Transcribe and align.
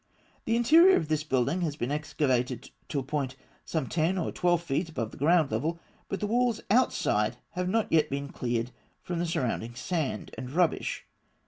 The 0.45 0.55
interior 0.55 0.95
of 0.95 1.09
this 1.09 1.23
building 1.23 1.61
has 1.61 1.75
been 1.75 1.91
excavated 1.91 2.71
to 2.89 2.97
a 2.97 3.03
point 3.03 3.35
some 3.65 3.85
ten 3.85 4.17
or 4.17 4.31
twelve 4.31 4.63
feet 4.63 4.89
above 4.89 5.11
the 5.11 5.17
ground 5.17 5.51
level, 5.51 5.79
but 6.09 6.19
the 6.19 6.25
walls 6.25 6.59
outside 6.71 7.37
have 7.51 7.69
not 7.69 7.91
yet 7.91 8.09
been 8.09 8.29
cleared 8.29 8.71
from 9.03 9.19
the 9.19 9.27
surrounding 9.27 9.75
sand 9.75 10.33
and 10.39 10.49
rubbish. 10.49 11.05